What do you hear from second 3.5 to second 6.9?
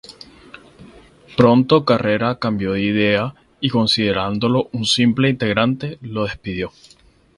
y, considerándolo un simple intrigante, lo despidió.